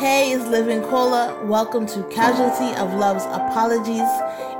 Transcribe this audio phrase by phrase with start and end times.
[0.00, 1.44] Hey, it's Living Cola.
[1.44, 4.08] Welcome to Casualty of Love's Apologies.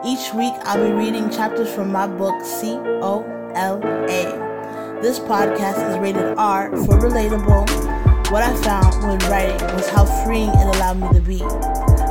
[0.05, 3.25] Each week I'll be reading chapters from my book C O
[3.55, 5.01] L A.
[5.01, 7.65] This podcast is rated R for relatable.
[8.31, 11.39] What I found when writing was how freeing it allowed me to be.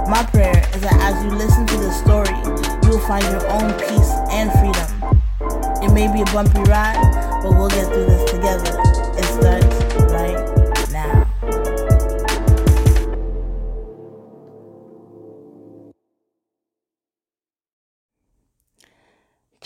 [0.10, 2.34] My prayer is that as you listen to this story,
[2.82, 5.22] you will find your own peace and freedom.
[5.84, 6.98] It may be a bumpy ride,
[7.44, 8.82] but we'll get through this together.
[9.20, 10.49] It starts right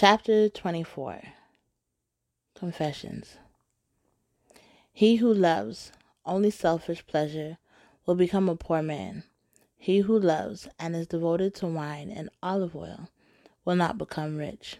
[0.05, 1.21] Chapter 24
[2.55, 3.37] Confessions
[4.91, 5.93] He who loves
[6.25, 7.57] only selfish pleasure
[8.05, 9.23] will become a poor man.
[9.77, 13.07] He who loves and is devoted to wine and olive oil
[13.63, 14.77] will not become rich.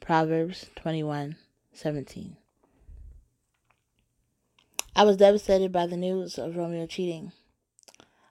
[0.00, 2.36] Proverbs 21:17.
[4.96, 7.32] I was devastated by the news of Romeo cheating.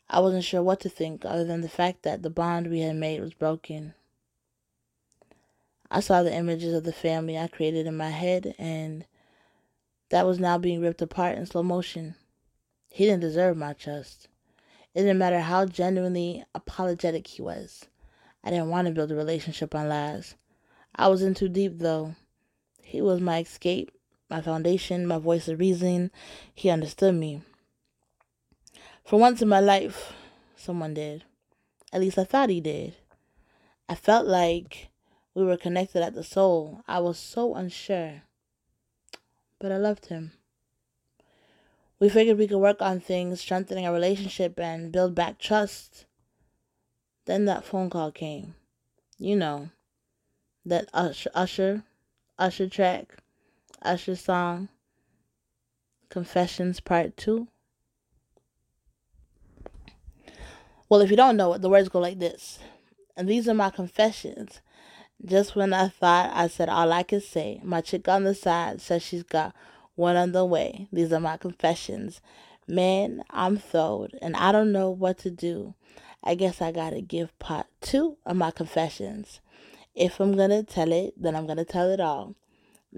[0.10, 2.96] I wasn't sure what to think other than the fact that the bond we had
[2.96, 3.94] made was broken.
[5.94, 9.06] I saw the images of the family I created in my head and
[10.10, 12.16] that was now being ripped apart in slow motion.
[12.90, 14.30] He didn't deserve my trust.
[14.96, 17.86] It didn't matter how genuinely apologetic he was.
[18.42, 20.36] I didn't want to build a relationship on lies.
[20.96, 22.16] I was in too deep, though.
[22.82, 23.92] He was my escape,
[24.30, 26.12] my foundation, my voice of reason.
[26.54, 27.42] He understood me.
[29.04, 30.14] For once in my life,
[30.56, 31.26] someone did.
[31.92, 32.96] At least I thought he did.
[33.90, 34.91] I felt like
[35.34, 36.82] we were connected at the soul.
[36.88, 38.24] I was so unsure.
[39.60, 40.34] But I loved him.
[42.00, 46.06] We figured we could work on things, strengthening our relationship, and build back trust.
[47.26, 48.56] Then that phone call came.
[49.20, 49.70] You know,
[50.66, 51.30] that Usher,
[52.40, 53.18] Usher, track,
[53.84, 54.70] Usher song,
[56.10, 57.48] Confessions Part 2.
[60.90, 62.60] Well, if you don't know it, the words go like this.
[63.16, 64.60] And these are my confessions.
[65.24, 68.82] Just when I thought I said all I could say, my chick on the side
[68.82, 69.54] says she's got
[69.96, 70.88] one on the way.
[70.92, 72.22] These are my confessions.
[72.68, 75.76] Man, I'm throwed and I don't know what to do.
[76.24, 79.42] I guess I gotta give part two of my confessions.
[79.94, 82.36] If I'm gonna tell it, then I'm gonna tell it all.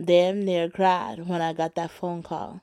[0.02, 2.62] Damn near cried when I got that phone call.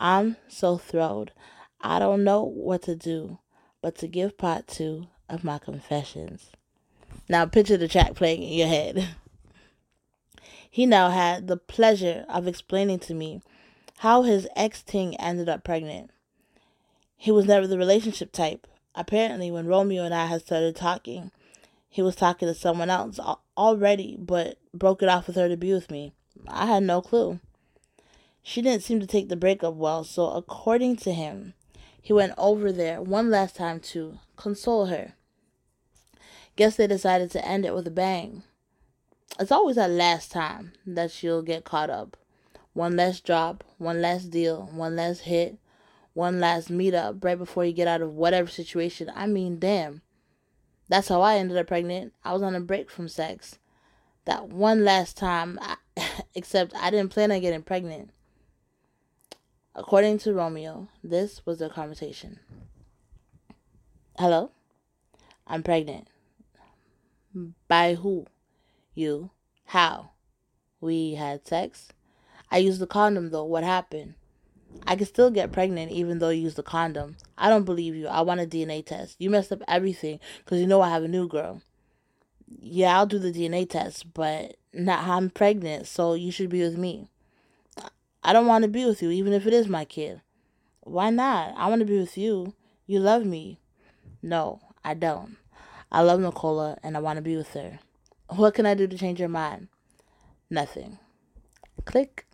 [0.00, 1.32] I'm so thrilled.
[1.80, 3.38] I don't know what to do
[3.80, 6.50] but to give part two of my confessions.
[7.28, 9.08] Now picture the track playing in your head.
[10.70, 13.42] He now had the pleasure of explaining to me
[13.98, 16.10] how his ex ting ended up pregnant.
[17.16, 18.66] He was never the relationship type.
[18.94, 21.30] Apparently, when Romeo and I had started talking,
[21.88, 23.18] he was talking to someone else
[23.56, 26.12] already, but broke it off with her to be with me.
[26.46, 27.40] I had no clue.
[28.42, 31.54] She didn't seem to take the breakup well, so according to him,
[32.00, 35.14] he went over there one last time to console her.
[36.58, 38.42] Guess they decided to end it with a bang.
[39.38, 42.16] It's always that last time that she'll get caught up.
[42.72, 45.56] One last drop, one last deal, one last hit,
[46.14, 49.08] one last meetup right before you get out of whatever situation.
[49.14, 50.02] I mean, damn.
[50.88, 52.12] That's how I ended up pregnant.
[52.24, 53.60] I was on a break from sex.
[54.24, 55.76] That one last time, I,
[56.34, 58.10] except I didn't plan on getting pregnant.
[59.76, 62.40] According to Romeo, this was their conversation.
[64.18, 64.50] Hello?
[65.46, 66.08] I'm pregnant.
[67.68, 68.26] By who?
[68.94, 69.30] You.
[69.66, 70.10] How?
[70.80, 71.88] We had sex?
[72.50, 73.44] I used the condom though.
[73.44, 74.14] What happened?
[74.86, 77.16] I can still get pregnant even though you used the condom.
[77.36, 78.06] I don't believe you.
[78.06, 79.16] I want a DNA test.
[79.18, 81.62] You messed up everything because you know I have a new girl.
[82.46, 86.62] Yeah, I'll do the DNA test, but not how I'm pregnant, so you should be
[86.62, 87.10] with me.
[88.22, 90.22] I don't want to be with you, even if it is my kid.
[90.80, 91.54] Why not?
[91.56, 92.54] I want to be with you.
[92.86, 93.60] You love me.
[94.22, 95.36] No, I don't.
[95.90, 97.78] I love Nicola and I want to be with her.
[98.28, 99.68] What can I do to change your mind?
[100.50, 100.98] Nothing.
[101.84, 102.26] Click.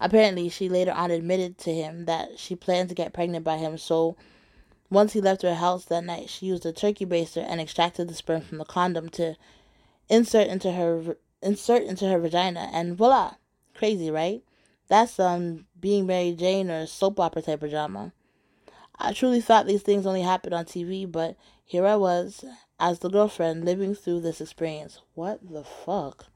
[0.00, 3.78] Apparently, she later on admitted to him that she planned to get pregnant by him,
[3.78, 4.16] so
[4.90, 8.14] once he left her house that night, she used a turkey baster and extracted the
[8.14, 9.36] sperm from the condom to
[10.08, 13.34] insert into her insert into her vagina, and voila!
[13.74, 14.42] Crazy, right?
[14.88, 18.12] That's um being Mary Jane or soap opera type of drama.
[18.98, 22.44] I truly thought these things only happened on TV, but here I was
[22.78, 25.00] as the girlfriend living through this experience.
[25.14, 26.26] What the fuck?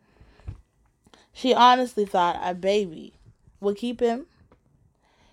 [1.33, 3.15] She honestly thought a baby
[3.61, 4.27] would keep him.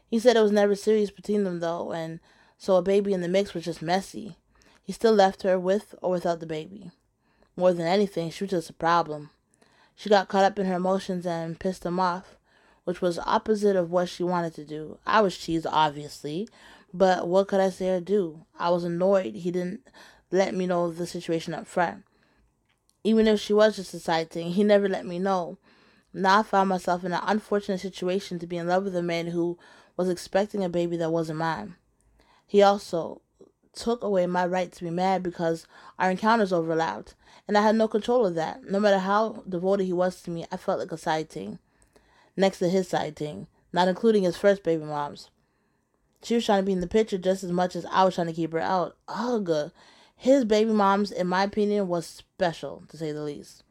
[0.08, 2.20] He said it was never serious between them, though, and
[2.58, 4.38] so a baby in the mix was just messy.
[4.84, 6.92] He still left her with or without the baby.
[7.56, 9.32] More than anything, she was just a problem.
[9.96, 12.36] She got caught up in her emotions and pissed him off,
[12.86, 14.98] which was opposite of what she wanted to do.
[15.06, 16.48] I was cheese, obviously,
[16.96, 18.46] But what could I say or do?
[18.58, 19.86] I was annoyed he didn't
[20.32, 22.06] let me know the situation up front.
[23.04, 25.58] Even if she was just a side thing, he never let me know.
[26.14, 29.28] Now I found myself in an unfortunate situation to be in love with a man
[29.28, 29.60] who
[29.98, 31.76] was expecting a baby that wasn't mine.
[32.48, 33.22] He also
[33.74, 35.68] took away my right to be mad because
[36.00, 37.14] our encounters overlapped,
[37.46, 38.64] and I had no control of that.
[38.64, 41.60] No matter how devoted he was to me, I felt like a side thing.
[42.38, 45.30] Next to his side thing, not including his first baby moms.
[46.24, 48.28] She was trying to be in the picture just as much as I was trying
[48.28, 48.98] to keep her out.
[49.08, 49.72] Ugh.
[50.16, 53.64] His baby moms, in my opinion, was special, to say the least.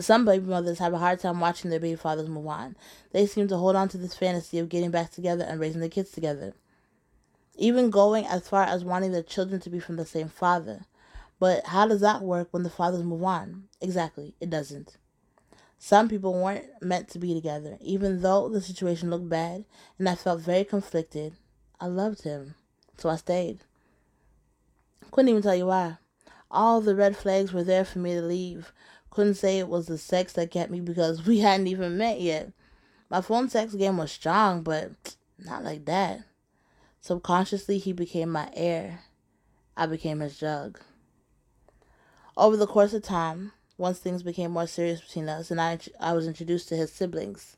[0.00, 2.76] Some baby mothers have a hard time watching their baby fathers move on.
[3.12, 5.88] They seem to hold on to this fantasy of getting back together and raising their
[5.88, 6.54] kids together.
[7.56, 10.86] Even going as far as wanting their children to be from the same father.
[11.40, 13.64] But how does that work when the fathers move on?
[13.80, 14.96] Exactly, it doesn't.
[15.78, 19.64] Some people weren't meant to be together, even though the situation looked bad
[19.98, 21.34] and I felt very conflicted.
[21.80, 22.56] I loved him,
[22.96, 23.60] so I stayed.
[25.12, 25.98] Couldn't even tell you why.
[26.50, 28.72] All the red flags were there for me to leave.
[29.10, 32.52] Couldn't say it was the sex that kept me because we hadn't even met yet.
[33.08, 36.22] My phone sex game was strong, but not like that.
[37.00, 39.04] Subconsciously, he became my air.
[39.76, 40.80] I became his jug.
[42.36, 46.12] Over the course of time, once things became more serious between us and I, I
[46.12, 47.56] was introduced to his siblings.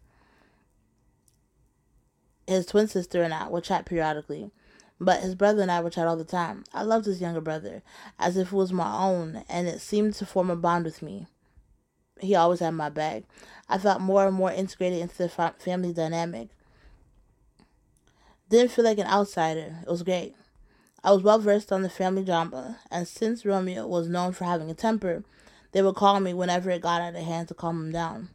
[2.47, 4.51] His twin sister and I would chat periodically,
[5.01, 6.65] but his brother and I would chat all the time.
[6.75, 7.83] I loved his younger brother
[8.19, 11.27] as if it was my own, and it seemed to form a bond with me.
[12.21, 13.23] He always had my back.
[13.69, 15.29] I felt more and more integrated into the
[15.59, 16.51] family dynamic.
[18.51, 19.79] Didn't feel like an outsider.
[19.83, 20.35] It was great.
[21.03, 24.69] I was well versed on the family drama, and since Romeo was known for having
[24.69, 25.25] a temper,
[25.73, 28.31] they would call me whenever it got out of hand to calm him down.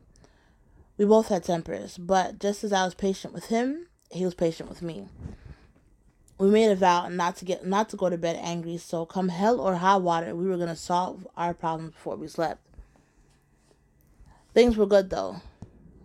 [0.97, 4.69] We both had tempers, but just as I was patient with him, he was patient
[4.69, 5.07] with me.
[6.37, 9.29] We made a vow not to get not to go to bed angry, so come
[9.29, 12.61] hell or high water, we were gonna solve our problems before we slept.
[14.53, 15.41] Things were good though.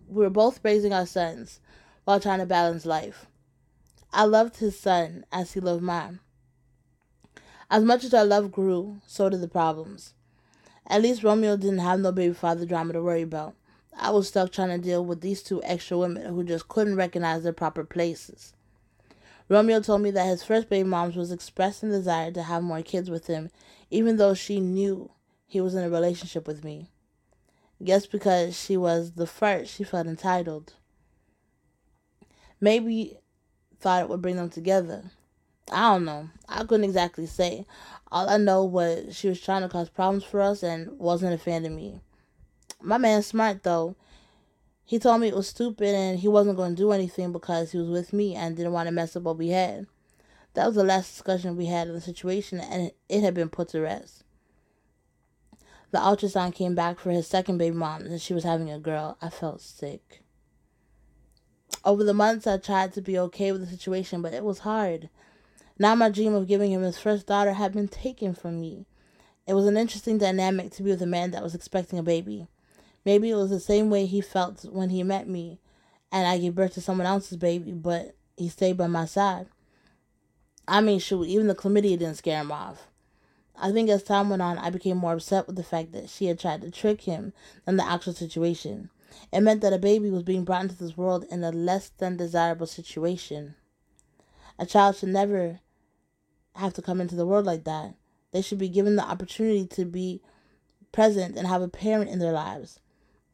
[0.09, 1.61] We were both raising our sons
[2.03, 3.27] while trying to balance life.
[4.11, 6.19] I loved his son as he loved mine.
[7.69, 10.13] As much as our love grew, so did the problems.
[10.87, 13.55] At least Romeo didn't have no baby father drama to worry about.
[13.97, 17.43] I was stuck trying to deal with these two extra women who just couldn't recognize
[17.43, 18.53] their proper places.
[19.49, 23.09] Romeo told me that his first baby mom was expressing desire to have more kids
[23.09, 23.49] with him,
[23.89, 25.11] even though she knew
[25.45, 26.89] he was in a relationship with me.
[27.83, 30.73] Guess because she was the first, she felt entitled.
[32.59, 33.17] Maybe
[33.79, 35.11] thought it would bring them together.
[35.71, 36.29] I don't know.
[36.47, 37.65] I couldn't exactly say.
[38.11, 41.37] All I know was she was trying to cause problems for us and wasn't a
[41.37, 42.01] fan of me.
[42.81, 43.95] My man's smart though.
[44.83, 47.77] He told me it was stupid and he wasn't going to do anything because he
[47.77, 49.87] was with me and didn't want to mess up what we had.
[50.53, 53.69] That was the last discussion we had of the situation and it had been put
[53.69, 54.23] to rest.
[55.91, 59.17] The ultrasound came back for his second baby mom and she was having a girl.
[59.21, 60.21] I felt sick.
[61.83, 65.09] Over the months, I tried to be okay with the situation, but it was hard.
[65.81, 68.85] Now my dream of giving him his first daughter had been taken from me.
[69.47, 72.45] It was an interesting dynamic to be with a man that was expecting a baby.
[73.03, 75.59] Maybe it was the same way he felt when he met me
[76.11, 79.47] and I gave birth to someone else's baby, but he stayed by my side.
[80.67, 82.87] I mean, shoot, even the chlamydia didn't scare him off.
[83.55, 86.27] I think as time went on, I became more upset with the fact that she
[86.27, 87.33] had tried to trick him
[87.65, 88.91] than the actual situation.
[89.33, 92.17] It meant that a baby was being brought into this world in a less than
[92.17, 93.55] desirable situation.
[94.59, 95.59] A child should never
[96.55, 97.95] have to come into the world like that.
[98.31, 100.21] They should be given the opportunity to be
[100.91, 102.79] present and have a parent in their lives,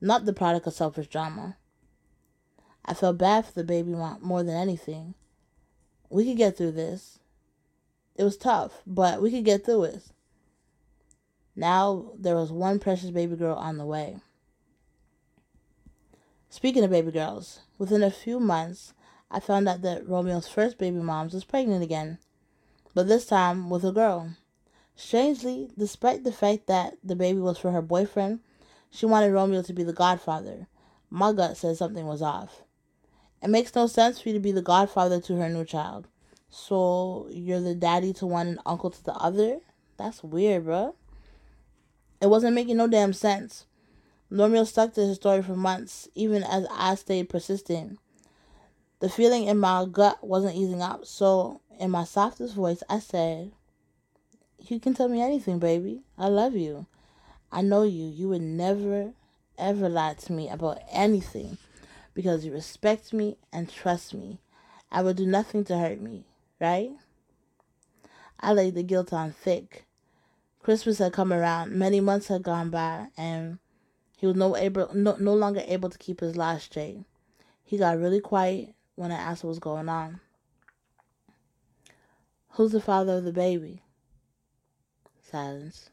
[0.02, 1.58] not the product of selfish drama.
[2.86, 5.14] I felt bad for the baby more than anything.
[6.10, 7.20] We could get through this.
[8.16, 10.04] It was tough, but we could get through it.
[11.56, 14.18] Now there was one precious baby girl on the way.
[16.50, 18.94] Speaking of baby girls, within a few months,
[19.30, 22.20] I found out that Romeo's first baby mom was pregnant again
[22.98, 24.32] but this time with a girl.
[24.96, 28.40] Strangely, despite the fact that the baby was for her boyfriend,
[28.90, 30.66] she wanted Romeo to be the godfather.
[31.12, 32.64] My gut said something was off.
[33.44, 36.08] It makes no sense for you to be the godfather to her new child.
[36.50, 39.60] So you're the daddy to one and uncle to the other?
[39.98, 40.96] That's weird, bro.
[42.20, 43.68] It wasn't making no damn sense.
[44.32, 48.00] Romeo stuck to his story for months, even as I stayed persistent.
[49.02, 53.52] The feeling in my gut wasn't easing up, so in my softest voice, I said,
[54.60, 56.02] You can tell me anything, baby.
[56.18, 56.86] I love you.
[57.52, 58.06] I know you.
[58.06, 59.14] You would never,
[59.58, 61.58] ever lie to me about anything
[62.14, 64.40] because you respect me and trust me.
[64.92, 66.26] I would do nothing to hurt me.
[66.60, 66.92] right?
[68.40, 69.86] I laid the guilt on thick.
[70.62, 73.60] Christmas had come around, many months had gone by, and
[74.18, 77.06] he was no able no, no longer able to keep his lies straight.
[77.64, 80.20] He got really quiet when I asked what was going on.
[82.58, 83.84] Who's the father of the baby?
[85.22, 85.92] Silence.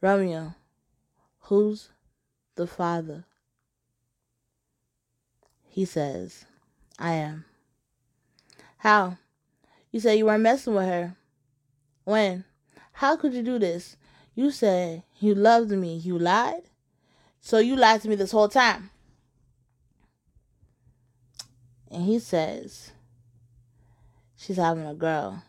[0.00, 0.54] Romeo,
[1.40, 1.90] who's
[2.54, 3.26] the father?
[5.68, 6.46] He says,
[6.98, 7.44] I am.
[8.78, 9.18] How?
[9.92, 11.14] You said you weren't messing with her.
[12.04, 12.46] When?
[12.92, 13.98] How could you do this?
[14.34, 15.98] You said you loved me.
[15.98, 16.62] You lied?
[17.42, 18.88] So you lied to me this whole time.
[21.90, 22.92] And he says,
[24.44, 25.42] She's having a girl.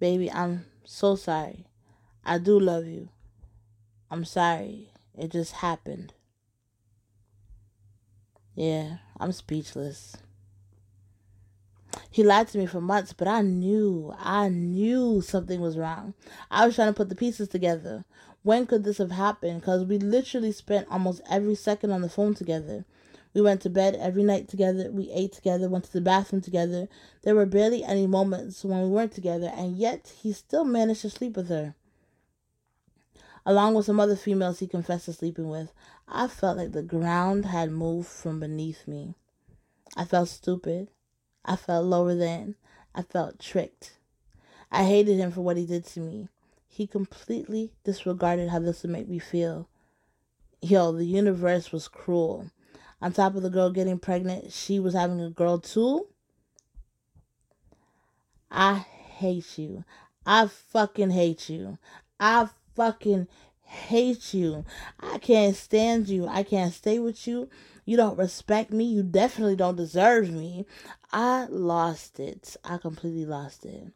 [0.00, 1.64] Baby, I'm so sorry.
[2.24, 3.08] I do love you.
[4.10, 4.90] I'm sorry.
[5.16, 6.12] It just happened.
[8.56, 10.16] Yeah, I'm speechless.
[12.10, 16.14] He lied to me for months, but I knew, I knew something was wrong.
[16.50, 18.04] I was trying to put the pieces together.
[18.42, 19.60] When could this have happened?
[19.60, 22.84] Because we literally spent almost every second on the phone together.
[23.34, 24.90] We went to bed every night together.
[24.90, 26.88] We ate together, went to the bathroom together.
[27.22, 31.10] There were barely any moments when we weren't together, and yet he still managed to
[31.10, 31.74] sleep with her.
[33.44, 35.72] Along with some other females he confessed to sleeping with,
[36.06, 39.14] I felt like the ground had moved from beneath me.
[39.96, 40.88] I felt stupid.
[41.44, 42.54] I felt lower than.
[42.94, 43.94] I felt tricked.
[44.70, 46.28] I hated him for what he did to me.
[46.68, 49.68] He completely disregarded how this would make me feel.
[50.60, 52.50] Yo, the universe was cruel.
[53.02, 56.06] On top of the girl getting pregnant, she was having a girl too.
[58.48, 59.84] I hate you.
[60.24, 61.78] I fucking hate you.
[62.20, 63.26] I fucking
[63.62, 64.64] hate you.
[65.00, 66.28] I can't stand you.
[66.28, 67.48] I can't stay with you.
[67.84, 68.84] You don't respect me.
[68.84, 70.64] You definitely don't deserve me.
[71.12, 72.56] I lost it.
[72.62, 73.88] I completely lost it.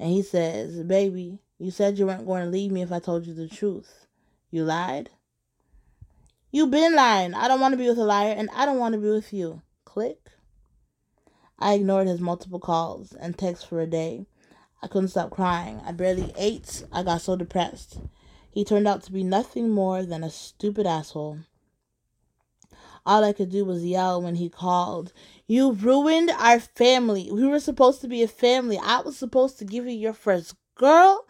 [0.00, 3.26] And he says, Baby, you said you weren't going to leave me if I told
[3.26, 4.08] you the truth.
[4.50, 5.10] You lied?
[6.54, 7.34] You been lying.
[7.34, 9.32] I don't want to be with a liar, and I don't want to be with
[9.32, 9.62] you.
[9.84, 10.30] Click.
[11.58, 14.26] I ignored his multiple calls and texts for a day.
[14.80, 15.80] I couldn't stop crying.
[15.84, 16.84] I barely ate.
[16.92, 17.98] I got so depressed.
[18.52, 21.40] He turned out to be nothing more than a stupid asshole.
[23.04, 25.12] All I could do was yell when he called.
[25.48, 27.32] You ruined our family.
[27.32, 28.78] We were supposed to be a family.
[28.80, 31.26] I was supposed to give you your first girl,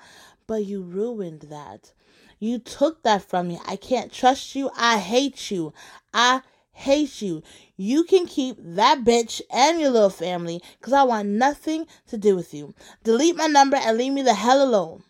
[0.47, 1.95] but you ruined that.
[2.45, 3.59] You took that from me.
[3.65, 4.71] I can't trust you.
[4.77, 5.73] I hate you.
[6.13, 7.43] I hate you.
[7.79, 12.37] You can keep that bitch and your little family because I want nothing to do
[12.37, 12.75] with you.
[13.03, 15.05] Delete my number and leave me the hell alone.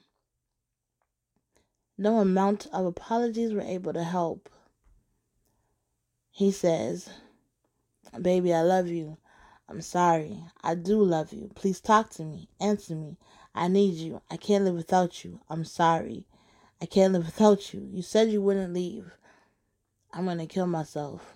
[1.99, 4.49] No amount of apologies were able to help.
[6.31, 7.09] He says,
[8.23, 9.19] Baby, I love you.
[9.69, 10.39] I'm sorry.
[10.63, 11.51] I do love you.
[11.57, 12.49] Please talk to me.
[12.61, 13.17] Answer me.
[13.57, 14.23] I need you.
[14.31, 15.41] I can't live without you.
[15.51, 16.27] I'm sorry.
[16.85, 17.89] I can't live without you.
[17.91, 19.17] You said you wouldn't leave.
[20.13, 21.33] I'm going to kill myself.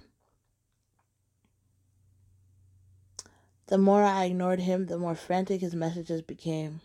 [3.68, 6.82] The more I ignored him, the more frantic his messages became.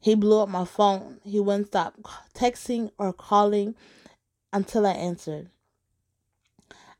[0.00, 1.20] He blew up my phone.
[1.22, 1.96] He wouldn't stop
[2.34, 3.74] texting or calling
[4.50, 5.50] until I answered.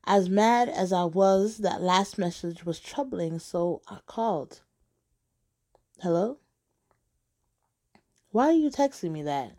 [0.05, 4.61] As mad as I was, that last message was troubling, so I called.
[6.03, 6.37] Hello?
[8.31, 9.55] Why are you texting me that?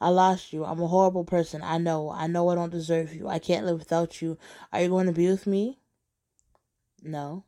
[0.00, 0.64] I lost you.
[0.64, 1.62] I'm a horrible person.
[1.62, 2.10] I know.
[2.10, 3.28] I know I don't deserve you.
[3.28, 4.38] I can't live without you.
[4.72, 5.78] Are you going to be with me?
[7.02, 7.44] No.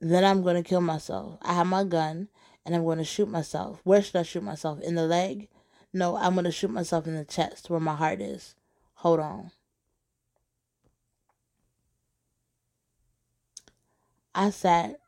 [0.00, 1.38] Then I'm going to kill myself.
[1.42, 2.28] I have my gun
[2.64, 3.80] and I'm going to shoot myself.
[3.84, 4.80] Where should I shoot myself?
[4.80, 5.48] In the leg?
[5.92, 8.54] No, I'm going to shoot myself in the chest where my heart is.
[8.94, 9.50] Hold on.
[14.34, 15.00] I sat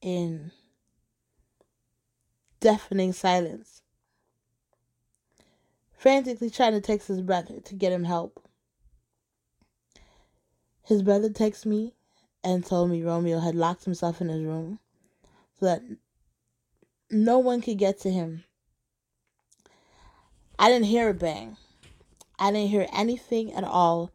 [0.00, 0.52] in
[2.60, 3.82] deafening silence,
[5.98, 8.40] frantically trying to text his brother to get him help.
[10.86, 11.92] His brother texted me
[12.42, 14.78] and told me Romeo had locked himself in his room
[15.58, 15.82] so that
[17.10, 18.44] no one could get to him.
[20.58, 21.56] I didn't hear a bang.
[22.38, 24.12] I didn't hear anything at all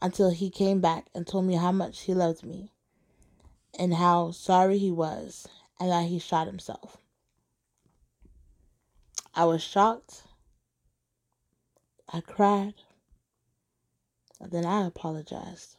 [0.00, 2.72] until he came back and told me how much he loved me
[3.78, 5.46] and how sorry he was
[5.78, 6.96] and that he shot himself.
[9.34, 10.22] I was shocked.
[12.12, 12.74] I cried.
[14.40, 15.76] And then I apologized.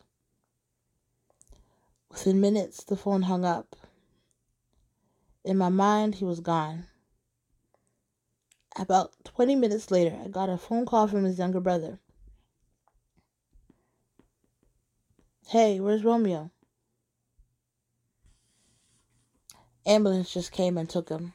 [2.10, 3.76] Within minutes, the phone hung up.
[5.44, 6.88] In my mind, he was gone.
[8.78, 12.00] About 20 minutes later, I got a phone call from his younger brother.
[15.48, 16.52] Hey, where's Romeo?
[19.86, 21.34] Ambulance just came and took him.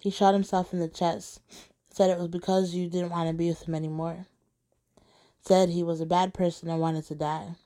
[0.00, 1.40] He shot himself in the chest
[1.92, 4.26] Said it was because you didn't want to be with him anymore.
[5.40, 7.56] Said he was a bad person and wanted to die.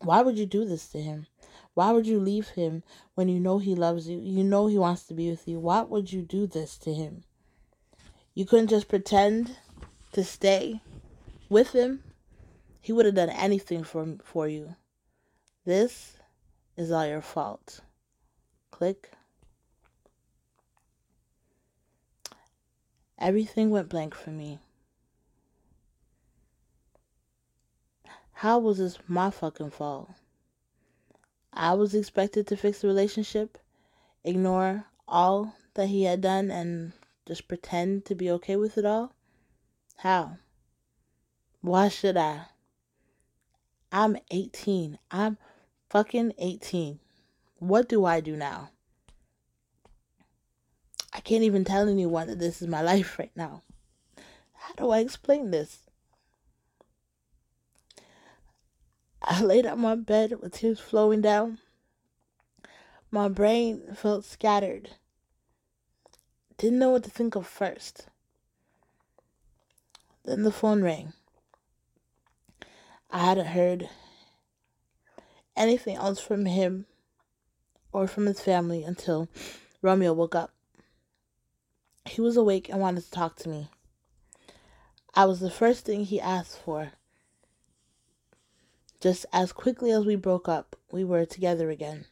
[0.00, 1.26] Why would you do this to him?
[1.74, 2.82] Why would you leave him
[3.14, 4.18] when you know he loves you?
[4.18, 5.58] You know he wants to be with you.
[5.58, 7.24] Why would you do this to him?
[8.34, 9.56] You couldn't just pretend
[10.12, 10.80] to stay
[11.48, 12.02] with him.
[12.80, 14.76] He would have done anything for for you.
[15.64, 16.18] This
[16.76, 17.80] is all your fault.
[18.70, 19.10] Click.
[23.18, 24.58] Everything went blank for me.
[28.32, 30.10] How was this my fucking fault?
[31.52, 33.58] I was expected to fix the relationship,
[34.24, 36.92] ignore all that he had done, and
[37.26, 39.14] just pretend to be okay with it all?
[39.98, 40.38] How?
[41.60, 42.46] Why should I?
[43.90, 44.98] I'm 18.
[45.10, 45.38] I'm
[45.88, 46.98] fucking 18.
[47.60, 48.70] What do I do now?
[51.14, 53.62] I can't even tell anyone that this is my life right now.
[54.54, 55.78] How do I explain this?
[59.22, 61.58] I laid on my bed with tears flowing down.
[63.10, 64.90] My brain felt scattered.
[66.58, 68.06] Didn't know what to think of first.
[70.24, 71.12] Then the phone rang.
[73.10, 73.88] I hadn't heard
[75.56, 76.86] anything else from him
[77.92, 79.28] or from his family until
[79.80, 80.53] Romeo woke up.
[82.06, 83.68] He was awake and wanted to talk to me.
[85.14, 86.92] I was the first thing he asked for.
[89.00, 92.06] Just as quickly as we broke up, we were together again.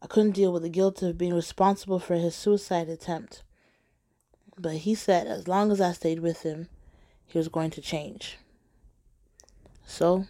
[0.00, 3.42] I couldn't deal with the guilt of being responsible for his suicide attempt.
[4.58, 6.68] But he said as long as I stayed with him,
[7.24, 8.38] he was going to change.
[9.86, 10.26] So,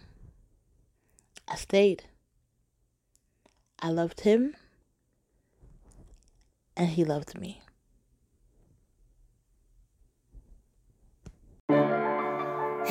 [1.47, 2.05] I stayed.
[3.79, 4.55] I loved him,
[6.75, 7.61] and he loved me.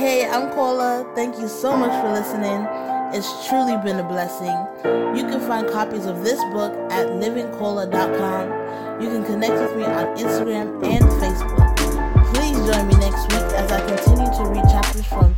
[0.04, 1.10] Hey, I'm Cola.
[1.14, 2.68] Thank you so much for listening.
[3.16, 4.52] It's truly been a blessing.
[5.16, 9.00] You can find copies of this book at livingcola.com.
[9.00, 11.74] You can connect with me on Instagram and Facebook.
[12.34, 15.34] Please join me next week as I continue to read chapters from